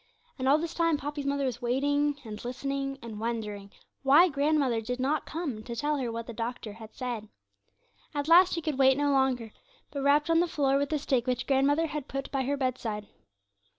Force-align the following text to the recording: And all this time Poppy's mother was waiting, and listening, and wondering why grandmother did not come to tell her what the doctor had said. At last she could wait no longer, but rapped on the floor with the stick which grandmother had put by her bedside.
And 0.39 0.49
all 0.49 0.57
this 0.57 0.73
time 0.73 0.97
Poppy's 0.97 1.27
mother 1.27 1.45
was 1.45 1.61
waiting, 1.61 2.19
and 2.25 2.43
listening, 2.43 2.97
and 3.03 3.19
wondering 3.19 3.71
why 4.01 4.29
grandmother 4.29 4.81
did 4.81 4.99
not 4.99 5.27
come 5.27 5.61
to 5.63 5.75
tell 5.75 5.97
her 5.97 6.11
what 6.11 6.25
the 6.25 6.33
doctor 6.33 6.73
had 6.73 6.95
said. 6.95 7.29
At 8.15 8.27
last 8.27 8.53
she 8.53 8.63
could 8.63 8.79
wait 8.79 8.97
no 8.97 9.11
longer, 9.11 9.51
but 9.91 10.01
rapped 10.01 10.31
on 10.31 10.39
the 10.39 10.47
floor 10.47 10.79
with 10.79 10.89
the 10.89 10.97
stick 10.97 11.27
which 11.27 11.45
grandmother 11.45 11.85
had 11.85 12.07
put 12.07 12.31
by 12.31 12.45
her 12.45 12.57
bedside. 12.57 13.09